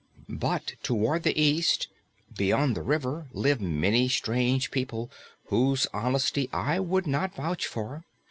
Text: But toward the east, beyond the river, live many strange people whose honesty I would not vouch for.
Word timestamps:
But 0.29 0.73
toward 0.81 1.21
the 1.21 1.39
east, 1.39 1.87
beyond 2.35 2.75
the 2.75 2.81
river, 2.81 3.27
live 3.33 3.61
many 3.61 4.09
strange 4.09 4.71
people 4.71 5.11
whose 5.49 5.85
honesty 5.93 6.49
I 6.51 6.79
would 6.79 7.05
not 7.05 7.35
vouch 7.35 7.67
for. 7.67 8.03